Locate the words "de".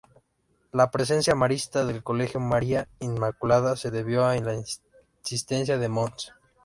5.77-5.89